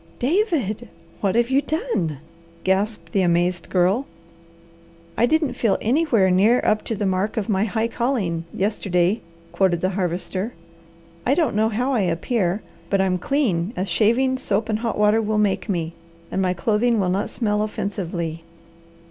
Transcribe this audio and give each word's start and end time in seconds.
"David, 0.17 0.89
what 1.19 1.35
have 1.35 1.51
you 1.51 1.61
done?" 1.61 2.17
gasped 2.63 3.11
the 3.11 3.21
amazed 3.21 3.69
Girl. 3.69 4.07
"I 5.15 5.27
didn't 5.27 5.53
feel 5.53 5.77
anywhere 5.79 6.31
near 6.31 6.59
up 6.65 6.83
to 6.85 6.95
the 6.95 7.05
'mark 7.05 7.37
of 7.37 7.49
my 7.49 7.65
high 7.65 7.87
calling' 7.87 8.45
yesterday," 8.51 9.21
quoted 9.51 9.79
the 9.81 9.91
Harvester. 9.91 10.53
"I 11.23 11.35
don't 11.35 11.55
know 11.55 11.69
how 11.69 11.93
I 11.93 11.99
appear, 12.01 12.63
but 12.89 12.99
I'm 12.99 13.19
clean 13.19 13.73
as 13.75 13.89
shaving, 13.89 14.39
soap 14.39 14.69
and 14.69 14.79
hot 14.79 14.97
water 14.97 15.21
will 15.21 15.37
make 15.37 15.69
me, 15.69 15.93
and 16.31 16.41
my 16.41 16.55
clothing 16.55 16.99
will 16.99 17.09
not 17.11 17.29
smell 17.29 17.61
offensively. 17.61 18.41